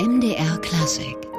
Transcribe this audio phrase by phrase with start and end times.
[0.00, 1.29] MDR Klassik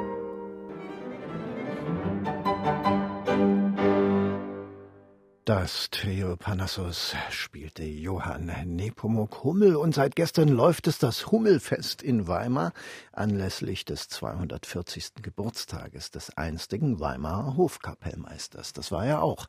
[5.54, 12.26] Das Trio Panassus spielte Johann Nepomuk Hummel und seit gestern läuft es das Hummelfest in
[12.26, 12.72] Weimar
[13.12, 15.16] anlässlich des 240.
[15.20, 18.72] Geburtstages des einstigen Weimarer Hofkapellmeisters.
[18.72, 19.46] Das war er auch.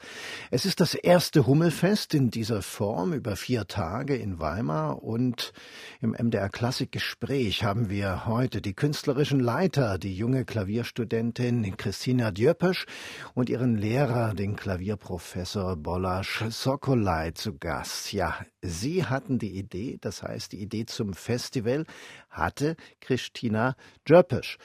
[0.51, 5.54] Es ist das erste Hummelfest in dieser Form über vier Tage in Weimar und
[6.01, 12.87] im MDR Klassikgespräch haben wir heute die künstlerischen Leiter, die junge Klavierstudentin Christina Djöpesch
[13.36, 18.14] und ihren Lehrer, den Klavierprofessor Bolasch Sokolai zu Gast.
[18.14, 21.86] Ja, Sie hatten die Idee, das heißt, die Idee zum Festival
[22.32, 24.57] hatte Christina Djöpesch.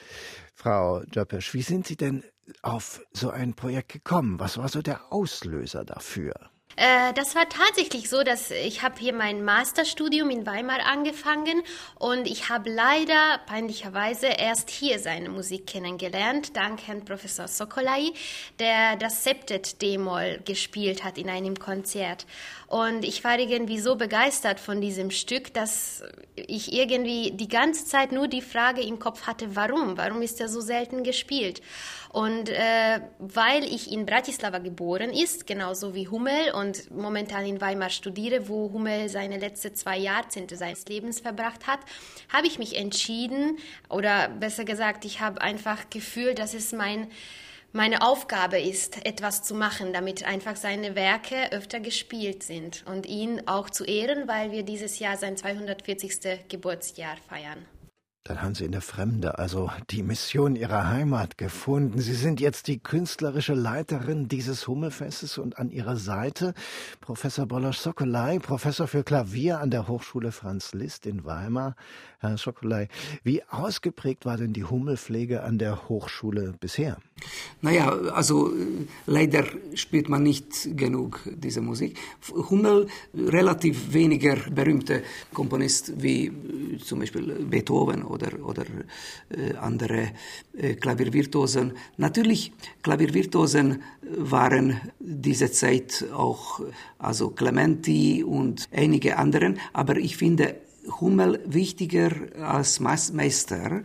[0.55, 2.24] Frau Djöpesch, wie sind Sie denn
[2.62, 4.41] auf so ein Projekt gekommen?
[4.41, 6.33] Was war so der Auslöser dafür?
[6.78, 11.64] Äh, das war tatsächlich so, dass ich habe hier mein Masterstudium in Weimar angefangen
[11.98, 18.12] und ich habe leider peinlicherweise erst hier seine Musik kennengelernt, dank Herrn Professor Sokolai,
[18.61, 22.27] der das Septet D-Moll gespielt hat in einem Konzert.
[22.69, 26.05] Und ich war irgendwie so begeistert von diesem Stück, dass
[26.36, 29.97] ich irgendwie die ganze Zeit nur die Frage im Kopf hatte, warum?
[29.97, 31.61] Warum ist er so selten gespielt?
[32.11, 37.91] Und äh, weil ich in Bratislava geboren ist, genauso wie Hummel und momentan in Weimar
[37.91, 41.81] studiere, wo Hummel seine letzten zwei Jahrzehnte seines Lebens verbracht hat,
[42.33, 47.09] habe ich mich entschieden, oder besser gesagt, ich habe einfach gefühlt, dass es mein
[47.73, 53.42] meine Aufgabe ist, etwas zu machen, damit einfach seine Werke öfter gespielt sind und ihn
[53.47, 56.48] auch zu ehren, weil wir dieses Jahr sein 240.
[56.48, 57.67] Geburtsjahr feiern.
[58.24, 61.98] Dann haben Sie in der Fremde also die Mission Ihrer Heimat gefunden.
[62.00, 66.52] Sie sind jetzt die künstlerische Leiterin dieses Hummelfestes und an Ihrer Seite
[67.00, 71.74] Professor Bolosch Sokolai, Professor für Klavier an der Hochschule Franz Liszt in Weimar.
[72.20, 72.88] Herr Sokolai,
[73.22, 76.98] wie ausgeprägt war denn die Hummelpflege an der Hochschule bisher?
[77.61, 78.52] Naja, also
[79.06, 81.96] leider spielt man nicht genug diese Musik.
[82.51, 88.64] Hummel, relativ weniger berühmte Komponist wie äh, zum Beispiel Beethoven oder, oder
[89.30, 90.11] äh, andere
[90.56, 91.73] äh, Klaviervirtuosen.
[91.98, 92.52] Natürlich,
[92.83, 93.80] Klaviervirtuosen
[94.17, 96.61] waren diese Zeit auch,
[96.98, 100.56] also Clementi und einige anderen, aber ich finde,
[101.00, 102.10] Hummel wichtiger
[102.40, 103.82] als Meister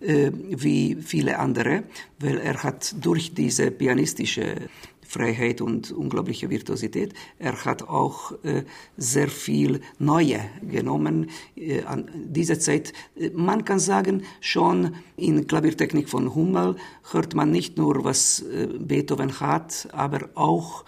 [0.00, 1.84] äh, wie viele andere,
[2.18, 4.68] weil er hat durch diese pianistische
[5.06, 7.14] Freiheit und unglaubliche Virtuosität.
[7.38, 8.64] Er hat auch äh,
[8.96, 12.92] sehr viel Neue genommen äh, an dieser Zeit.
[13.16, 16.76] Äh, man kann sagen, schon in Klaviertechnik von Hummel
[17.12, 20.84] hört man nicht nur, was äh, Beethoven hat, aber auch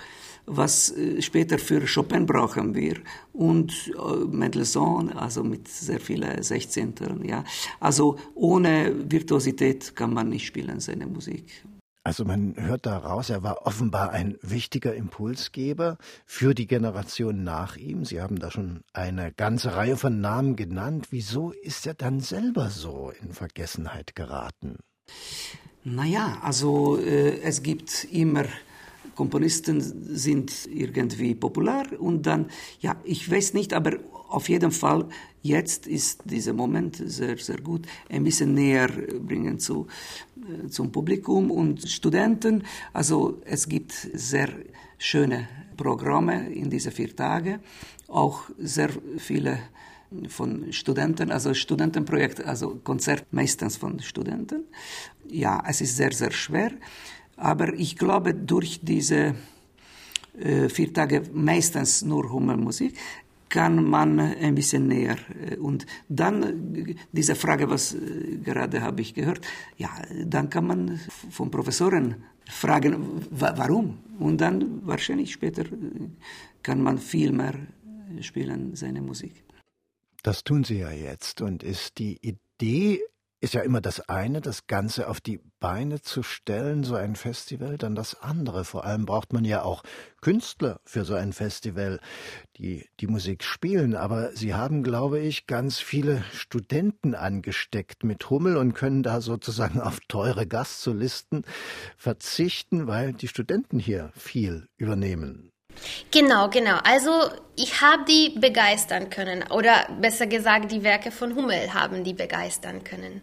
[0.49, 2.97] was äh, später für Chopin brauchen wir
[3.33, 7.45] und äh, Mendelssohn, also mit sehr vielen Sechzehnteln, ja.
[7.81, 11.65] Also ohne Virtuosität kann man nicht spielen seine Musik.
[12.09, 18.07] Also man hört daraus, er war offenbar ein wichtiger Impulsgeber für die Generation nach ihm.
[18.07, 21.09] Sie haben da schon eine ganze Reihe von Namen genannt.
[21.11, 24.77] Wieso ist er dann selber so in Vergessenheit geraten?
[25.85, 28.45] Naja, also äh, es gibt immer
[29.19, 32.47] Komponisten sind irgendwie populär und dann,
[32.79, 33.99] ja, ich weiß nicht, aber
[34.29, 35.09] auf jeden Fall,
[35.43, 39.89] jetzt ist dieser Moment sehr, sehr gut, ein bisschen näher bringen zu,
[40.37, 42.63] äh, zum Publikum und Studenten.
[42.93, 44.51] Also es gibt sehr
[44.99, 47.59] schöne Programme in diese vier Tage,
[48.07, 49.59] auch sehr viele
[50.29, 54.63] von Studenten, also Studentenprojekt, also Konzert meistens von Studenten.
[55.29, 56.71] Ja, es ist sehr, sehr schwer.
[57.39, 59.35] Aber ich glaube, durch diese
[60.39, 62.95] äh, vier Tage meistens nur Hummelmusik
[63.49, 65.17] kann man ein bisschen näher.
[65.51, 69.41] Äh, und dann äh, diese Frage, was äh, gerade habe ich gehört,
[69.77, 69.91] ja,
[70.25, 71.01] dann kann man
[71.31, 72.17] von Professoren
[72.47, 73.99] fragen, warum?
[74.19, 75.65] Und dann wahrscheinlich später
[76.63, 77.55] kann man viel mehr
[78.21, 79.45] spielen, seine Musik.
[80.23, 81.41] Das tun Sie ja jetzt.
[81.41, 83.01] Und ist die Idee
[83.41, 87.79] ist ja immer das eine, das Ganze auf die Beine zu stellen, so ein Festival,
[87.79, 88.65] dann das andere.
[88.65, 89.83] Vor allem braucht man ja auch
[90.21, 92.01] Künstler für so ein Festival,
[92.57, 93.95] die die Musik spielen.
[93.95, 99.81] Aber Sie haben, glaube ich, ganz viele Studenten angesteckt mit Hummel und können da sozusagen
[99.81, 101.45] auf teure Gastsolisten
[101.97, 105.53] verzichten, weil die Studenten hier viel übernehmen.
[106.11, 106.79] Genau, genau.
[106.85, 107.11] Also
[107.57, 112.85] ich habe die begeistern können oder besser gesagt, die Werke von Hummel haben die begeistern
[112.85, 113.23] können.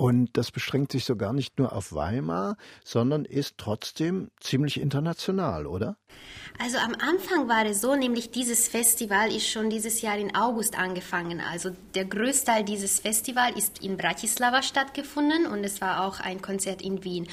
[0.00, 5.96] Und das beschränkt sich sogar nicht nur auf Weimar, sondern ist trotzdem ziemlich international, oder?
[6.60, 10.78] Also am Anfang war es so, nämlich dieses Festival ist schon dieses Jahr in August
[10.78, 11.40] angefangen.
[11.40, 16.80] Also der Größteil dieses Festivals ist in Bratislava stattgefunden und es war auch ein Konzert
[16.80, 17.26] in Wien.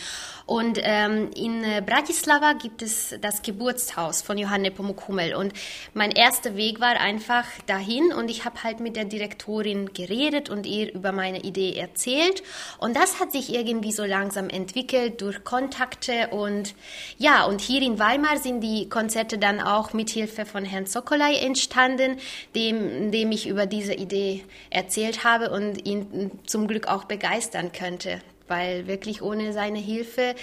[0.45, 5.53] Und ähm, in äh, Bratislava gibt es das Geburtshaus von Johanne Pomokumel und
[5.95, 10.67] mein erster Weg war einfach dahin und ich habe halt mit der Direktorin geredet und
[10.67, 12.43] ihr über meine Idee erzählt.
[12.77, 16.75] Und das hat sich irgendwie so langsam entwickelt durch Kontakte und
[17.17, 21.37] ja, und hier in Weimar sind die Konzerte dann auch mit Hilfe von Herrn Sokolai
[21.37, 22.17] entstanden,
[22.53, 28.21] dem, dem ich über diese Idee erzählt habe und ihn zum Glück auch begeistern könnte
[28.47, 30.35] weil wirklich ohne seine Hilfe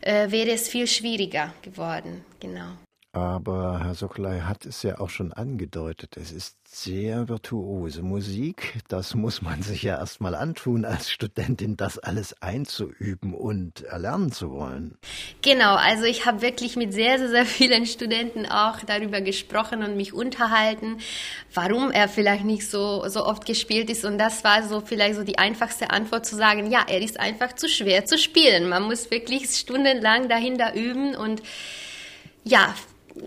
[0.00, 2.24] äh, wäre es viel schwieriger geworden.
[2.40, 2.72] Genau.
[3.18, 8.80] Aber Herr Sokolai hat es ja auch schon angedeutet, es ist sehr virtuose Musik.
[8.88, 14.52] Das muss man sich ja erstmal antun, als Studentin das alles einzuüben und erlernen zu
[14.52, 14.98] wollen.
[15.42, 19.96] Genau, also ich habe wirklich mit sehr, sehr, sehr vielen Studenten auch darüber gesprochen und
[19.96, 20.98] mich unterhalten,
[21.52, 24.04] warum er vielleicht nicht so, so oft gespielt ist.
[24.04, 27.54] Und das war so vielleicht so die einfachste Antwort zu sagen, ja, er ist einfach
[27.54, 28.68] zu schwer zu spielen.
[28.68, 31.42] Man muss wirklich stundenlang dahinter üben und
[32.44, 32.74] ja,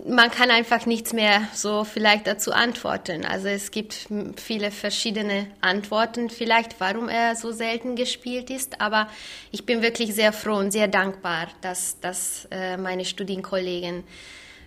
[0.06, 3.26] man kann einfach nichts mehr so vielleicht dazu antworten.
[3.26, 4.08] Also es gibt
[4.38, 8.82] viele verschiedene Antworten vielleicht, warum er so selten gespielt ist.
[8.82, 9.08] Aber
[9.52, 14.04] ich bin wirklich sehr froh und sehr dankbar, dass, dass äh, meine Studienkollegen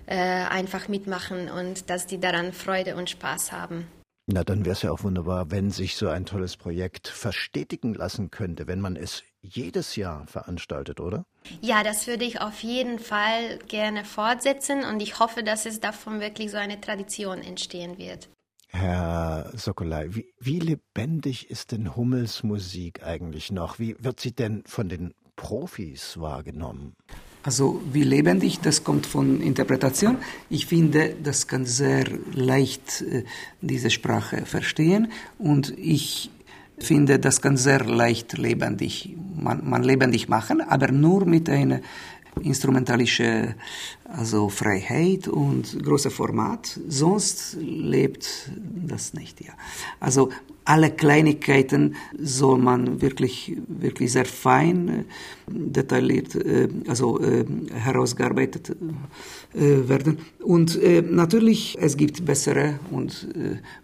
[0.07, 3.87] äh, einfach mitmachen und dass die daran Freude und Spaß haben.
[4.27, 8.31] Na, dann wäre es ja auch wunderbar, wenn sich so ein tolles Projekt verstetigen lassen
[8.31, 11.27] könnte, wenn man es jedes Jahr veranstaltet, oder?
[11.61, 16.21] Ja, das würde ich auf jeden Fall gerne fortsetzen und ich hoffe, dass es davon
[16.21, 18.31] wirklich so eine Tradition entstehen wird.
[18.69, 23.79] Herr Sokolai, wie, wie lebendig ist denn Hummels Musik eigentlich noch?
[23.79, 26.97] Wie wird sie denn von den Profis wahrgenommen?
[27.45, 30.17] Also wie lebendig, das kommt von Interpretation.
[30.49, 33.25] Ich finde, das kann sehr leicht äh,
[33.61, 36.31] diese Sprache verstehen und ich
[36.79, 41.81] finde, das kann sehr leicht lebendig, man, man lebendig machen, aber nur mit einer
[42.43, 43.55] instrumentalische
[44.05, 46.79] also Freiheit und große Format.
[46.89, 48.51] Sonst lebt
[48.87, 49.41] das nicht.
[49.41, 49.53] Ja.
[50.01, 50.31] Also
[50.65, 55.05] alle Kleinigkeiten soll man wirklich wirklich sehr fein äh,
[55.47, 58.75] detailliert äh, also äh, herausgearbeitet
[59.53, 60.81] werden und
[61.13, 63.29] natürlich es gibt bessere und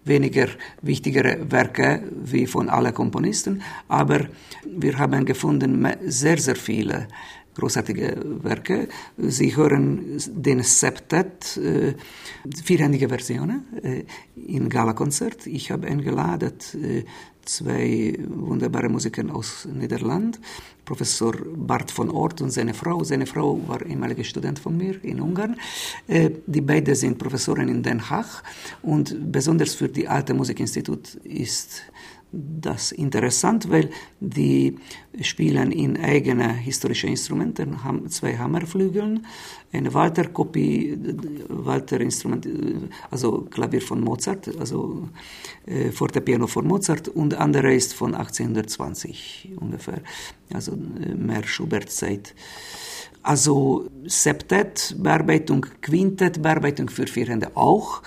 [0.05, 0.49] weniger
[0.83, 4.27] wichtigere Werke wie von allen Komponisten aber
[4.65, 7.07] wir haben gefunden sehr sehr viele
[7.61, 8.89] großartige Werke.
[9.17, 11.95] Sie hören den Septet, äh,
[12.65, 14.05] vierhändige Versionen äh,
[14.35, 15.47] in Gala-Konzert.
[15.47, 16.53] Ich habe eingeladen
[16.83, 17.05] äh,
[17.45, 20.41] zwei wunderbare Musiker aus Niederland,
[20.85, 23.05] Professor Bart von Ort und seine Frau.
[23.05, 25.57] Seine Frau war ehemalige Student von mir in Ungarn.
[26.07, 28.43] Äh, die beiden sind Professoren in Den Haag
[28.83, 31.83] und besonders für die Alte Musikinstitut ist
[32.33, 33.91] das interessant, weil
[34.21, 34.77] die
[35.21, 39.27] spielen in eigene historische Instrumente, haben zwei Hammerflügeln,
[39.73, 40.97] eine Walter-Kopie,
[41.49, 42.49] Walter-Instrument,
[43.11, 45.09] also Klavier von Mozart, also
[45.67, 50.01] äh, Fortepiano von Mozart und andere ist von 1820 ungefähr,
[50.53, 52.35] also äh, mehr Schubert-Zeit.
[53.23, 58.03] Also Septett, Bearbeitung, Quintett, Bearbeitung für vier Hände auch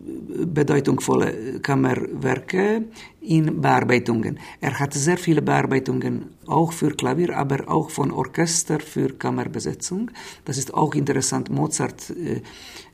[0.00, 2.84] bedeutungsvolle Kammerwerke
[3.20, 4.38] in Bearbeitungen.
[4.60, 10.10] Er hat sehr viele Bearbeitungen auch für Klavier, aber auch von Orchester für Kammerbesetzung.
[10.44, 11.50] Das ist auch interessant.
[11.50, 12.42] Mozart, äh,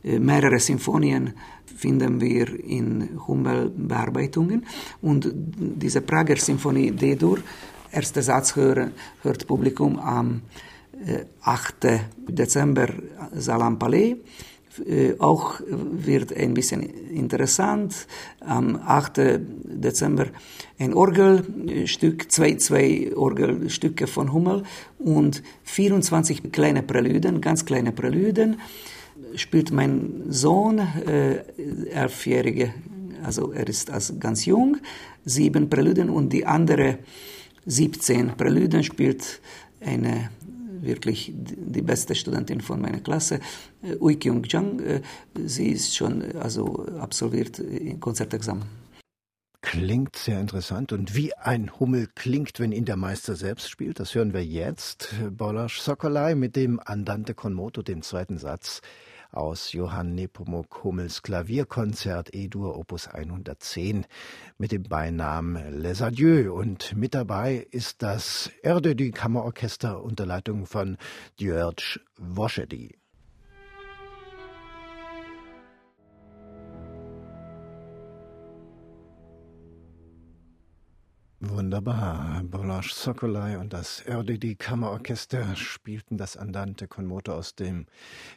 [0.03, 1.35] äh, mehrere Symphonien
[1.77, 4.65] finden wir in Hummel-Bearbeitungen.
[5.03, 7.39] Und diese Prager Symphonie D-Dur,
[7.93, 8.93] erster Satz hören,
[9.23, 10.43] hört Publikum am
[11.43, 11.85] 8.
[11.85, 12.89] Äh, Dezember
[13.35, 14.17] Salam Palais.
[14.87, 18.07] Äh, auch wird ein bisschen interessant.
[18.41, 19.41] Am 8.
[19.65, 20.27] Dezember
[20.79, 24.65] ein Orgelstück, zwei, zwei Orgelstücke von Hummel
[24.99, 28.61] und 24 kleine Prälyden, ganz kleine Prälyden.
[29.37, 31.37] Spielt mein Sohn, äh,
[31.91, 32.75] elfjährige,
[33.23, 34.79] also er ist als ganz jung,
[35.25, 36.99] sieben Prälyden und die andere
[37.67, 39.41] 17 Prälyden spielt
[39.81, 40.31] eine
[40.85, 43.41] wirklich die beste Studentin von meiner Klasse,
[43.83, 44.81] äh, Ui Kyung Jang.
[44.81, 45.03] Äh,
[45.45, 48.65] sie ist schon also absolviert im Konzertexamen.
[49.61, 50.93] Klingt sehr interessant.
[50.93, 55.15] Und wie ein Hummel klingt, wenn ihn der Meister selbst spielt, das hören wir jetzt.
[55.31, 58.83] Bolasch Sokolai mit dem Andante con moto, dem zweiten Satz
[59.37, 64.07] aus Johann Nepomuk Hummels Klavierkonzert E-Dur Opus 110
[64.59, 70.67] mit dem Beinamen Les Adieux und mit dabei ist das Erde du Kammerorchester unter Leitung
[70.67, 70.97] von
[71.39, 72.97] Djörg Woschedy.
[81.51, 82.43] Wunderbar.
[82.45, 87.87] Bolasch Sokolai und das RDD Kammerorchester spielten das Andante con Moto aus dem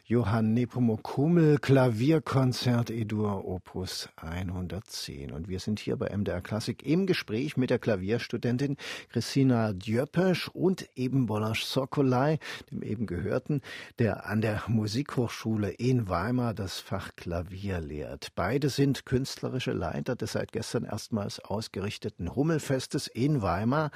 [0.04, 5.32] Johann Nepomuk Hummel Klavierkonzert E-Dur Opus 110.
[5.32, 8.76] Und wir sind hier bei MDR Klassik im Gespräch mit der Klavierstudentin
[9.08, 12.38] Christina Djöpesch und eben Bolasch Sokolai,
[12.70, 13.62] dem eben gehörten,
[13.98, 18.32] der an der Musikhochschule in Weimar das Fach Klavier lehrt.
[18.34, 23.90] Beide sind künstlerische Leiter des seit gestern erstmals ausgerichteten Hummelfestes Festes in Weimar.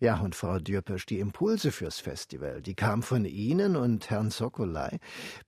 [0.00, 4.98] Ja, und Frau Dürpesch, die Impulse fürs Festival, die kamen von Ihnen und Herrn Sokolai.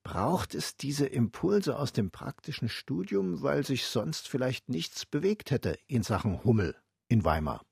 [0.02, 5.78] Braucht es diese Impulse aus dem praktischen Studium, weil sich sonst vielleicht nichts bewegt hätte
[5.86, 6.76] in Sachen Hummel
[7.08, 7.62] in Weimar?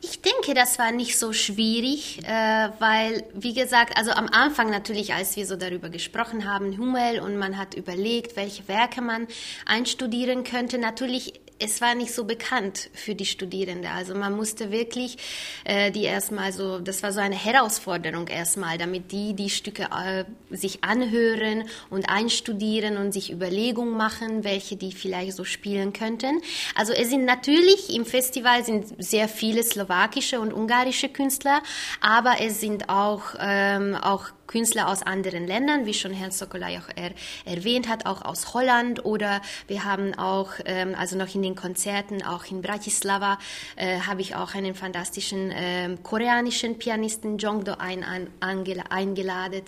[0.00, 5.12] Ich denke, das war nicht so schwierig, äh, weil, wie gesagt, also am Anfang natürlich,
[5.12, 9.26] als wir so darüber gesprochen haben, Hummel, und man hat überlegt, welche Werke man
[9.66, 13.90] einstudieren könnte, natürlich es war nicht so bekannt für die Studierenden.
[13.90, 15.16] Also man musste wirklich
[15.64, 20.24] äh, die erstmal so, das war so eine Herausforderung erstmal, damit die die Stücke äh,
[20.50, 26.40] sich anhören und einstudieren und sich Überlegungen machen, welche die vielleicht so spielen könnten.
[26.74, 31.62] Also es sind natürlich im Festival sind sehr viele slowakische und ungarische Künstler,
[32.00, 36.88] aber es sind auch ähm, auch Künstler aus anderen Ländern, wie schon Herr Sokolai auch
[36.96, 37.12] er,
[37.44, 42.24] erwähnt hat, auch aus Holland oder wir haben auch, ähm, also noch in den Konzerten,
[42.24, 43.38] auch in Bratislava,
[43.76, 49.62] äh, habe ich auch einen fantastischen äh, koreanischen Pianisten Jongdo ein, ein, eingeladen.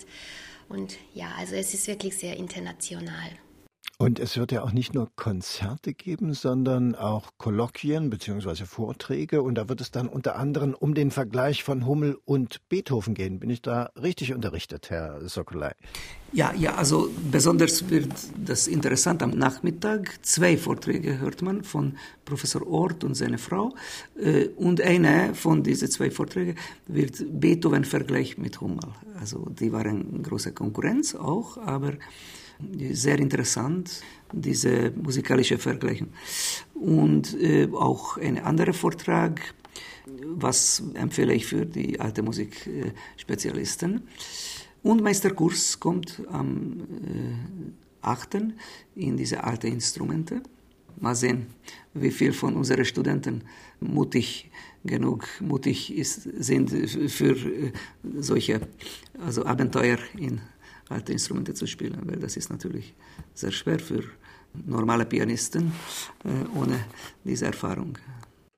[0.67, 3.31] Und ja, also es ist wirklich sehr international.
[4.01, 8.65] Und es wird ja auch nicht nur Konzerte geben, sondern auch Kolloquien bzw.
[8.65, 9.43] Vorträge.
[9.43, 13.39] Und da wird es dann unter anderem um den Vergleich von Hummel und Beethoven gehen.
[13.39, 15.73] Bin ich da richtig unterrichtet, Herr Sokolai?
[16.33, 18.11] Ja, ja, also besonders wird
[18.43, 20.17] das interessant am Nachmittag.
[20.25, 23.75] Zwei Vorträge hört man von Professor Ort und seiner Frau.
[24.19, 26.55] Äh, und einer von diesen zwei Vorträgen
[26.87, 28.79] wird Beethoven-Vergleich mit Hummel.
[29.19, 31.93] Also die waren große Konkurrenz auch, aber
[32.91, 34.01] sehr interessant,
[34.31, 36.09] diese musikalische Vergleichung.
[36.73, 39.41] Und äh, auch ein anderer Vortrag,
[40.25, 44.07] was empfehle ich für die alte Musikspezialisten.
[44.83, 48.37] Und Meisterkurs kommt am äh, 8.
[48.95, 50.41] in diese alten Instrumente.
[50.99, 51.47] Mal sehen,
[51.93, 53.43] wie viel von unseren Studenten
[53.79, 54.51] mutig
[54.83, 57.71] genug mutig ist, sind für äh,
[58.19, 58.61] solche
[59.19, 60.41] also Abenteuer in
[60.91, 62.93] alte Instrumente zu spielen, weil das ist natürlich
[63.33, 64.03] sehr schwer für
[64.53, 65.71] normale Pianisten
[66.23, 66.85] äh, ohne
[67.23, 67.97] diese Erfahrung.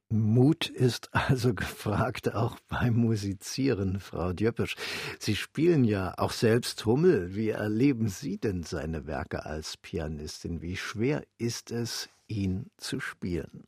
[0.09, 4.75] Mut ist also gefragt auch beim Musizieren, Frau Djöpisch.
[5.19, 7.35] Sie spielen ja auch selbst Hummel.
[7.35, 10.61] Wie erleben Sie denn seine Werke als Pianistin?
[10.61, 13.63] Wie schwer ist es, ihn zu spielen?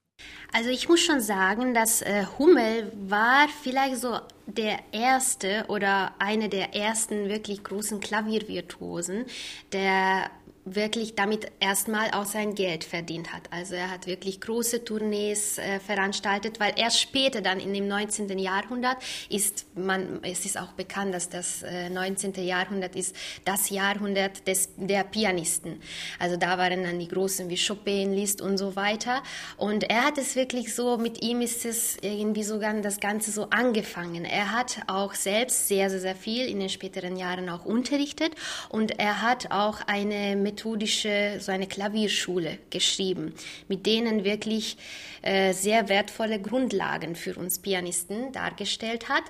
[0.56, 6.48] Also ich muss schon sagen, dass äh, Hummel war vielleicht so der erste oder eine
[6.48, 9.26] der ersten wirklich großen Klaviervirtuosen,
[9.74, 10.30] der
[10.66, 13.44] wirklich damit erstmal auch sein Geld verdient hat.
[13.52, 18.38] Also er hat wirklich große Tournees äh, veranstaltet, weil erst später dann in dem 19.
[18.40, 18.98] Jahrhundert
[19.30, 22.34] ist man, es ist auch bekannt, dass das äh, 19.
[22.44, 25.80] Jahrhundert ist das Jahrhundert des, der Pianisten.
[26.18, 29.22] Also da waren dann die Großen wie Chopin, Liszt und so weiter.
[29.58, 33.52] Und er hat es wirklich so, mit ihm ist es irgendwie sogar das Ganze so
[33.52, 34.26] angefangen.
[34.26, 38.34] Er hat auch selbst sehr, sehr, sehr viel in den späteren Jahren auch unterrichtet
[38.70, 43.34] und er hat auch eine methodische, so eine Klavierschule geschrieben,
[43.68, 44.78] mit denen wirklich
[45.22, 49.24] äh, sehr wertvolle Grundlagen für uns Pianisten dargestellt hat.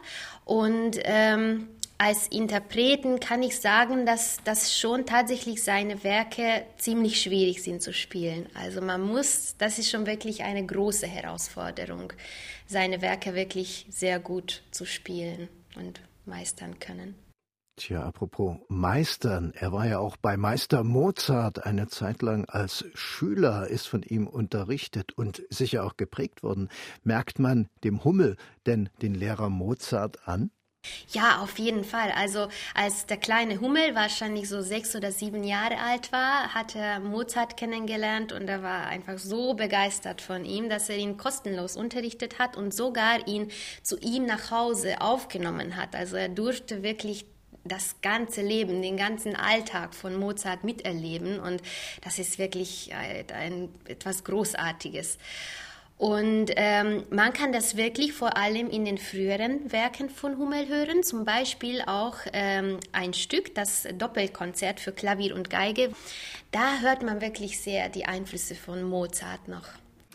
[0.46, 1.68] Und ähm,
[1.98, 7.94] als Interpreten kann ich sagen, dass das schon tatsächlich seine Werke ziemlich schwierig sind zu
[7.94, 8.48] spielen.
[8.54, 12.14] Also man muss, das ist schon wirklich eine große Herausforderung,
[12.68, 17.16] seine Werke wirklich sehr gut zu spielen und meistern können.
[17.78, 19.52] Tja, apropos Meistern.
[19.54, 24.28] Er war ja auch bei Meister Mozart eine Zeit lang als Schüler, ist von ihm
[24.28, 26.70] unterrichtet und sicher auch geprägt worden.
[27.04, 30.52] Merkt man dem Hummel denn den Lehrer Mozart an?
[31.10, 32.12] Ja, auf jeden Fall.
[32.16, 37.00] Also als der kleine Hummel wahrscheinlich so sechs oder sieben Jahre alt war, hat er
[37.00, 42.40] Mozart kennengelernt und er war einfach so begeistert von ihm, dass er ihn kostenlos unterrichtet
[42.40, 43.52] hat und sogar ihn
[43.82, 45.96] zu ihm nach Hause aufgenommen hat.
[45.96, 47.26] Also er durfte wirklich
[47.66, 51.62] das ganze Leben, den ganzen Alltag von Mozart miterleben und
[52.02, 55.18] das ist wirklich äh, ein, etwas Großartiges.
[55.98, 61.04] Und ähm, man kann das wirklich vor allem in den früheren Werken von Hummel hören,
[61.04, 65.92] zum Beispiel auch ähm, ein Stück, das Doppelkonzert für Klavier und Geige.
[66.52, 69.68] Da hört man wirklich sehr die Einflüsse von Mozart noch.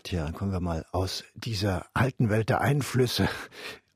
[0.03, 3.27] Tja, kommen wir mal aus dieser alten Welt der Einflüsse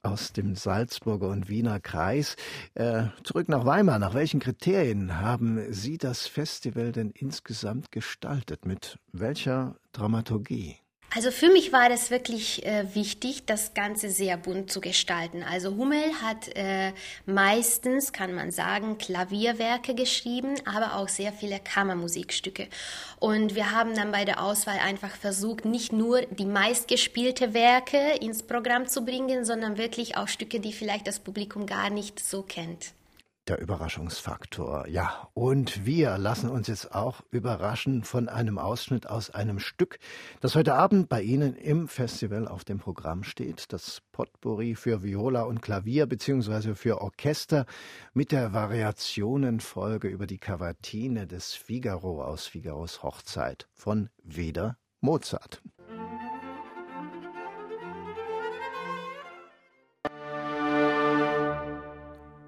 [0.05, 2.35] aus dem Salzburger und Wiener Kreis.
[2.73, 3.99] Äh, zurück nach Weimar.
[3.99, 8.65] Nach welchen Kriterien haben Sie das Festival denn insgesamt gestaltet?
[8.65, 10.77] Mit welcher Dramaturgie?
[11.15, 15.43] Also für mich war das wirklich äh, wichtig, das Ganze sehr bunt zu gestalten.
[15.49, 16.91] Also Hummel hat äh,
[17.25, 22.67] meistens, kann man sagen, Klavierwerke geschrieben, aber auch sehr viele Kammermusikstücke.
[23.17, 28.43] Und wir haben dann bei der Auswahl einfach versucht, nicht nur die meistgespielte Werke ins
[28.43, 32.91] Programm zu bringen, sondern wirklich auch Stücke, die vielleicht das Publikum gar nicht so kennt
[33.47, 34.87] der Überraschungsfaktor.
[34.87, 39.99] Ja, und wir lassen uns jetzt auch überraschen von einem Ausschnitt aus einem Stück,
[40.41, 43.71] das heute Abend bei Ihnen im Festival auf dem Programm steht.
[43.73, 47.65] Das Potpourri für Viola und Klavier beziehungsweise für Orchester
[48.13, 55.61] mit der Variationenfolge über die Cavatine des Figaro aus Figaros Hochzeit von Weder Mozart.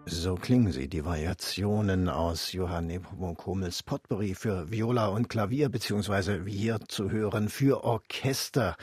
[0.10, 6.46] So klingen sie, die Variationen aus Johann Nepomuk Hummels Potpourri für Viola und Klavier, beziehungsweise
[6.46, 8.78] wie hier zu hören, für Orchester.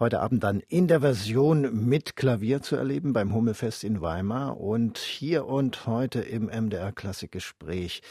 [0.00, 4.98] Heute Abend dann in der Version mit Klavier zu erleben beim Hummelfest in Weimar und
[4.98, 8.02] hier und heute im MDR Klassikgespräch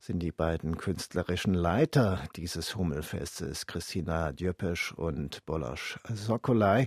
[0.00, 6.86] sind die beiden künstlerischen Leiter dieses Hummelfestes, Christina Djöpesch und Bolosch Sokolai.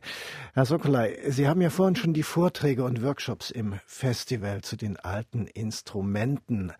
[0.53, 4.97] Herr Sokolai, Sie haben ja vorhin schon die Vorträge und Workshops im Festival zu den
[4.97, 6.73] alten Instrumenten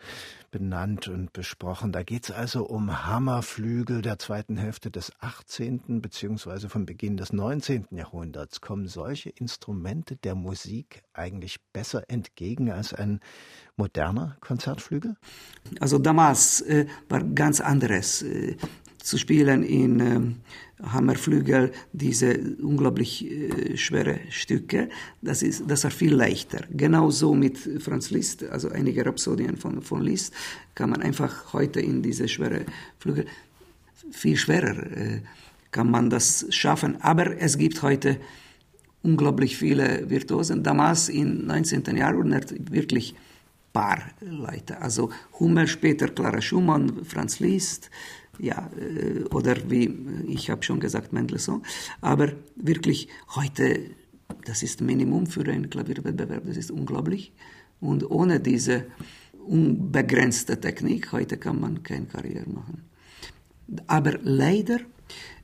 [0.51, 1.91] benannt und besprochen.
[1.91, 6.01] Da geht es also um Hammerflügel der zweiten Hälfte des 18.
[6.01, 6.68] bzw.
[6.68, 7.88] vom Beginn des 19.
[7.91, 8.62] Jahrhunderts.
[8.62, 13.20] Kommen solche Instrumente der Musik eigentlich besser entgegen als ein
[13.75, 15.15] moderner Konzertflügel?
[15.79, 18.24] Also damals äh, war ganz anderes.
[19.01, 20.20] Zu spielen in äh,
[20.84, 24.89] Hammerflügel diese unglaublich äh, schwere Stücke,
[25.22, 26.65] das, ist, das war viel leichter.
[26.72, 30.34] Genauso mit Franz Liszt, also einige Rhapsodien von, von Liszt,
[30.76, 32.65] kann man einfach heute in diese schwere
[33.00, 33.26] Flügel,
[34.12, 35.21] viel schwerer äh,
[35.71, 37.02] kann man das schaffen.
[37.02, 38.17] Aber es gibt heute
[39.04, 40.63] unglaublich viele Virtuosen.
[40.63, 41.95] Damals im 19.
[41.95, 43.15] Jahrhundert wirklich
[43.71, 44.82] paar Leute.
[44.82, 47.89] Also Hummel, später Clara Schumann, Franz Liszt,
[48.39, 49.95] ja, äh, oder wie
[50.28, 51.62] ich habe schon gesagt, Mendelssohn.
[52.02, 53.91] Aber wirklich heute,
[54.45, 57.34] das ist Minimum für einen Klavierwettbewerb, das ist unglaublich.
[57.80, 58.86] Und ohne diese
[59.45, 62.84] unbegrenzte Technik, heute kann man keine Karriere machen.
[63.88, 64.80] Aber leider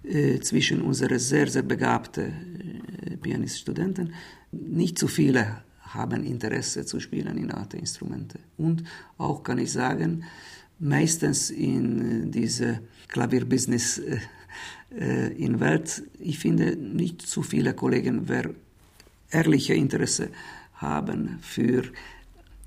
[0.04, 4.14] äh, zwischen unseren sehr, sehr begabten äh, Pianiststudenten
[4.52, 8.40] nicht so viele haben Interesse zu spielen in alte Instrumente.
[8.58, 8.84] Und
[9.18, 10.26] auch kann ich sagen,
[10.80, 14.20] meistens in diese Klavierbusiness äh,
[15.00, 18.50] äh, in Welt, ich finde nicht zu viele Kollegen, wer
[19.30, 20.30] ehrliche Interesse
[20.76, 21.84] haben für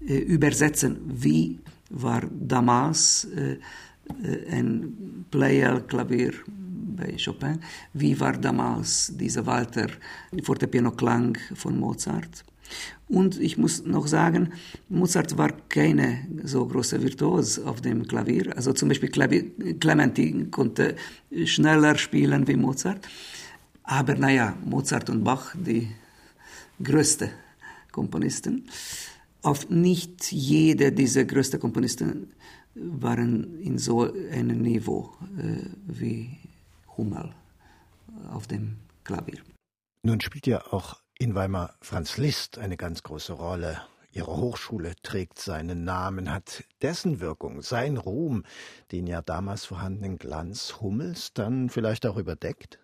[0.06, 1.58] äh, Übersetzen, wie
[1.90, 3.58] war damals äh,
[4.22, 6.32] äh ein Player-Klavier
[6.96, 7.60] bei Chopin,
[7.92, 9.88] wie war damals dieser Walter
[10.42, 12.44] Fortepiano-Klang von Mozart.
[13.08, 14.52] Und ich muss noch sagen,
[14.88, 18.54] Mozart war keine so große Virtuos auf dem Klavier.
[18.56, 20.96] Also zum Beispiel Clementi konnte
[21.44, 23.08] schneller spielen wie Mozart.
[23.82, 25.88] Aber naja, Mozart und Bach, die
[26.82, 27.30] größten
[27.90, 28.68] Komponisten.
[29.42, 32.32] Auf nicht jede dieser größten Komponisten
[32.74, 36.36] waren in so einem Niveau äh, wie
[36.96, 37.30] Hummel
[38.30, 39.38] auf dem Klavier.
[40.04, 43.82] Nun spielt ja auch in Weimar Franz Liszt eine ganz große Rolle.
[44.12, 48.44] Ihre Hochschule trägt seinen Namen, hat dessen Wirkung, sein Ruhm,
[48.92, 52.78] den ja damals vorhandenen Glanz Hummels dann vielleicht auch überdeckt?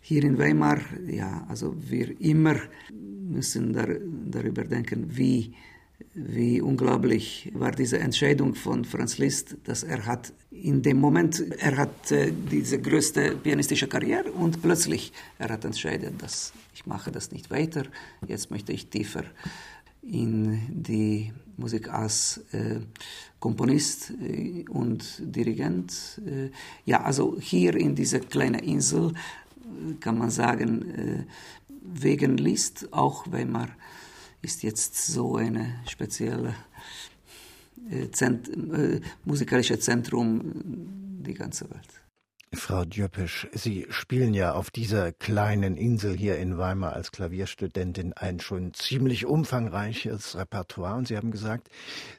[0.00, 2.56] Hier in Weimar, ja, also wir immer
[2.92, 5.54] müssen dar, darüber denken, wie
[6.14, 11.76] wie unglaublich war diese Entscheidung von Franz Liszt, dass er hat in dem Moment, er
[11.76, 17.32] hat äh, diese größte pianistische Karriere und plötzlich er hat entschieden, dass ich mache das
[17.32, 17.84] nicht weiter,
[18.26, 19.24] jetzt möchte ich tiefer
[20.02, 22.80] in die Musik als äh,
[23.38, 26.20] Komponist äh, und Dirigent.
[26.26, 26.50] Äh,
[26.84, 29.12] ja, also hier in dieser kleinen Insel
[30.00, 31.26] kann man sagen,
[31.82, 33.70] wegen Liszt, auch wenn man
[34.44, 36.54] ist jetzt so eine spezielle
[37.90, 42.04] äh, Zent, äh, musikalische Zentrum die ganze Welt.
[42.56, 48.38] Frau Djöpisch, Sie spielen ja auf dieser kleinen Insel hier in Weimar als Klavierstudentin ein
[48.38, 51.68] schon ziemlich umfangreiches Repertoire und Sie haben gesagt,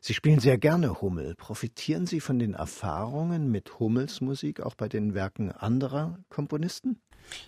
[0.01, 1.35] Sie spielen sehr gerne Hummel.
[1.35, 6.99] Profitieren Sie von den Erfahrungen mit Hummels Musik auch bei den Werken anderer Komponisten?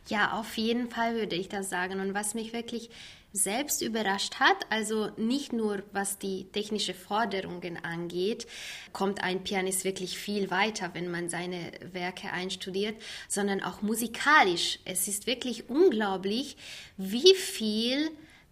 [0.08, 2.00] Ja, auf jeden Fall würde ich das sagen.
[2.00, 2.90] Und was mich wirklich
[3.34, 8.48] selbst überrascht hat, also nicht nur was die technische Forderungen angeht,
[8.94, 12.96] kommt ein Pianist wirklich viel weiter, wenn man seine Werke einstudiert,
[13.28, 14.80] sondern auch musikalisch.
[14.86, 16.58] Es ist wirklich unglaublich,
[16.98, 18.12] wie viel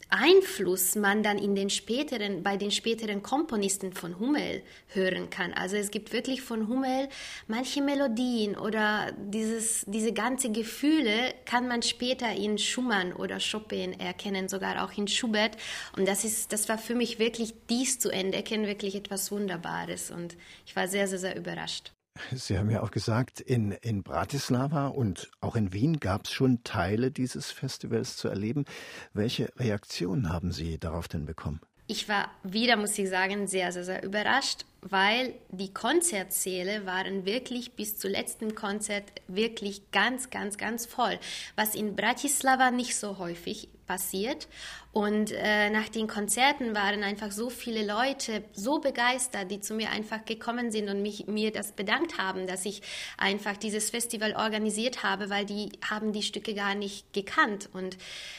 [0.09, 5.53] Einfluss man dann in den späteren, bei den späteren Komponisten von Hummel hören kann.
[5.53, 7.09] Also es gibt wirklich von Hummel
[7.47, 14.47] manche Melodien oder dieses, diese ganze Gefühle kann man später in Schumann oder Chopin erkennen,
[14.47, 15.57] sogar auch in Schubert.
[15.97, 20.11] Und das ist, das war für mich wirklich dies zu entdecken, wirklich etwas Wunderbares.
[20.11, 21.91] Und ich war sehr, sehr, sehr überrascht.
[22.33, 26.63] Sie haben ja auch gesagt, in, in Bratislava und auch in Wien gab es schon
[26.63, 28.65] Teile dieses Festivals zu erleben.
[29.13, 31.59] Welche Reaktionen haben Sie darauf denn bekommen?
[31.87, 37.73] Ich war wieder, muss ich sagen, sehr, sehr, sehr überrascht, weil die Konzertsäle waren wirklich
[37.73, 41.19] bis zum letzten Konzert wirklich ganz, ganz, ganz voll,
[41.55, 44.47] was in Bratislava nicht so häufig passiert.
[44.91, 49.89] Und äh, nach den Konzerten waren einfach so viele Leute so begeistert, die zu mir
[49.89, 52.81] einfach gekommen sind und mich, mir das bedankt haben, dass ich
[53.17, 57.97] einfach dieses Festival organisiert habe, weil die haben die Stücke gar nicht gekannt und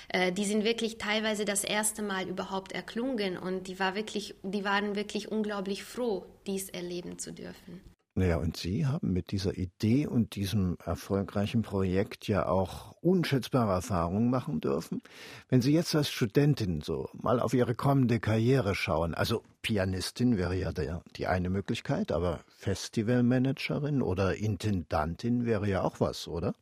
[0.09, 4.65] äh, die sind wirklich teilweise das erste Mal überhaupt erklungen und die war wirklich, die
[4.65, 7.81] waren wirklich unglaublich froh, dies erleben zu dürfen.
[8.19, 14.31] Naja, und Sie haben mit dieser Idee und diesem erfolgreichen Projekt ja auch unschätzbare Erfahrungen
[14.31, 15.03] machen dürfen.
[15.51, 20.57] Wenn Sie jetzt als Studentin so mal auf Ihre kommende Karriere schauen, also Pianistin wäre
[20.57, 26.55] ja der, die eine Möglichkeit, aber Festivalmanagerin oder Intendantin wäre ja auch was, oder?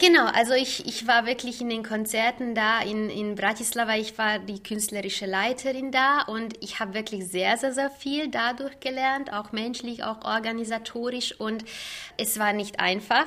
[0.00, 3.96] Genau, also ich, ich war wirklich in den Konzerten da in, in Bratislava.
[3.96, 8.78] Ich war die künstlerische Leiterin da und ich habe wirklich sehr, sehr, sehr viel dadurch
[8.78, 11.40] gelernt, auch menschlich, auch organisatorisch.
[11.40, 11.64] Und
[12.16, 13.26] es war nicht einfach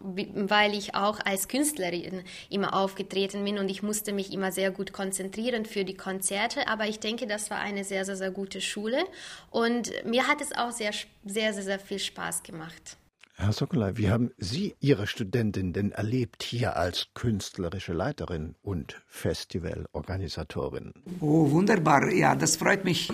[0.00, 4.92] weil ich auch als Künstlerin immer aufgetreten bin und ich musste mich immer sehr gut
[4.92, 6.68] konzentrieren für die Konzerte.
[6.68, 9.04] Aber ich denke, das war eine sehr, sehr, sehr gute Schule
[9.50, 10.92] und mir hat es auch sehr,
[11.24, 12.96] sehr, sehr, sehr viel Spaß gemacht.
[13.40, 20.92] Herr Sokolai, wie haben Sie Ihre Studentin denn erlebt hier als künstlerische Leiterin und Festivalorganisatorin?
[21.20, 22.12] Oh, wunderbar.
[22.12, 23.12] Ja, das freut mich,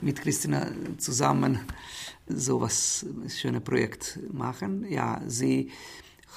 [0.00, 1.58] mit Christina zusammen
[2.28, 4.86] so was schöne Projekt machen.
[4.88, 5.72] Ja, sie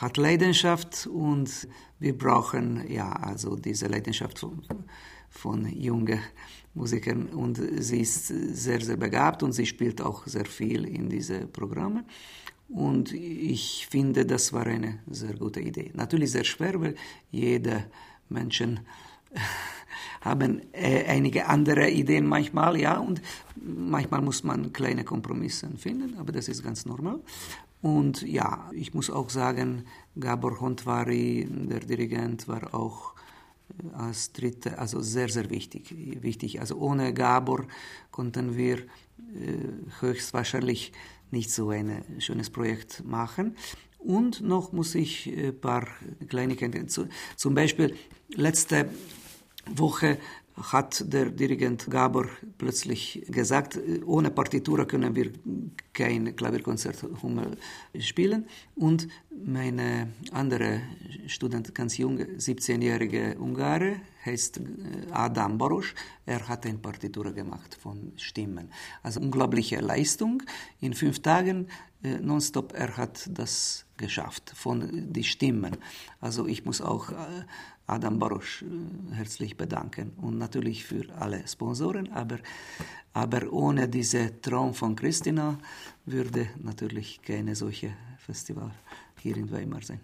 [0.02, 1.68] hat Leidenschaft und
[2.00, 4.64] wir brauchen ja also diese Leidenschaft von,
[5.30, 6.22] von jungen
[6.74, 11.46] Musikern und sie ist sehr, sehr begabt und sie spielt auch sehr viel in diese
[11.46, 12.04] Programme.
[12.70, 15.92] Und ich finde, das war eine sehr gute Idee.
[15.94, 16.96] Natürlich sehr schwer, weil
[17.32, 17.86] jede
[18.30, 18.82] Menschen
[20.22, 23.22] haben äh, einige andere Ideen manchmal, ja, und
[23.56, 27.22] manchmal muss man kleine Kompromisse finden, aber das ist ganz normal.
[27.82, 29.86] Und ja, ich muss auch sagen,
[30.20, 33.14] Gabor Hontvari, der Dirigent, war auch
[33.70, 35.96] äh, als Dritte, also sehr, sehr wichtig.
[36.22, 36.60] wichtig.
[36.60, 37.66] Also ohne Gabor
[38.12, 38.84] konnten wir äh,
[40.02, 40.92] höchstwahrscheinlich
[41.32, 43.56] nicht so ein schönes Projekt machen.
[43.98, 45.88] Und noch muss ich ein paar
[46.30, 47.96] Kleinigkeiten, zum Beispiel
[48.30, 48.90] letzte
[49.66, 50.18] Woche
[50.58, 52.26] hat der Dirigent Gabor
[52.58, 55.32] plötzlich gesagt, ohne Partitur können wir
[55.94, 57.58] kein Klavierkonzert Hummel
[58.00, 58.46] spielen.
[58.76, 59.08] Und
[59.46, 60.82] meine andere
[61.28, 64.60] Student, ganz junge, 17-jährige Ungare, heißt
[65.12, 65.94] Adam Borosch,
[66.26, 68.72] er hat eine Partitur gemacht von Stimmen.
[69.04, 70.44] Also unglaubliche Leistung.
[70.82, 71.68] In fünf Tagen
[72.04, 75.78] äh, nonstop, er hat das geschafft von den Stimmen.
[76.20, 77.16] Also ich muss auch äh,
[77.88, 82.40] Adam Barosch äh, herzlich bedanken und natürlich für alle Sponsoren, aber,
[83.14, 85.58] aber ohne diese Traum von Christina
[86.06, 88.72] würde natürlich keine solche Festival
[89.22, 90.02] hier in Weimar sein.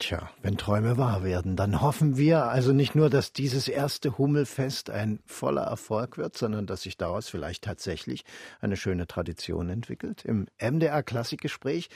[0.00, 4.90] Tja, wenn Träume wahr werden, dann hoffen wir also nicht nur, dass dieses erste Hummelfest
[4.90, 8.24] ein voller Erfolg wird, sondern dass sich daraus vielleicht tatsächlich
[8.60, 10.24] eine schöne Tradition entwickelt.
[10.24, 11.90] Im MDR Klassikgespräch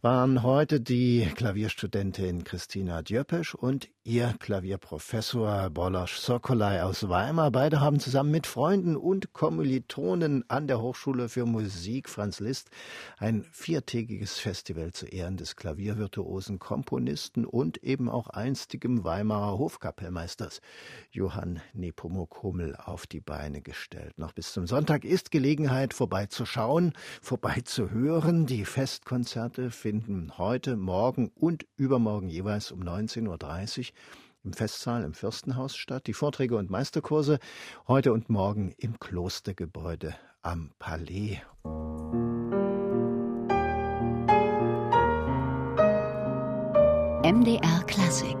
[0.00, 7.50] waren heute die Klavierstudentin Christina Djöpesch und ihr Klavierprofessor Bolosch Sokolai aus Weimar.
[7.50, 12.70] Beide haben zusammen mit Freunden und Kommilitonen an der Hochschule für Musik Franz Liszt
[13.18, 20.60] ein viertägiges Festival zu Ehren des Klaviervirtuosen Komponisten Komponisten und eben auch einstigem Weimarer Hofkapellmeisters
[21.10, 24.18] Johann Nepomuk Hummel auf die Beine gestellt.
[24.18, 28.46] Noch bis zum Sonntag ist Gelegenheit, vorbeizuschauen, vorbeizuhören.
[28.46, 33.94] Die Festkonzerte finden heute, morgen und übermorgen jeweils um 19.30 Uhr
[34.44, 36.06] im Festsaal im Fürstenhaus statt.
[36.06, 37.38] Die Vorträge und Meisterkurse
[37.88, 41.40] heute und morgen im Klostergebäude am Palais.
[47.24, 48.36] MDR Klassik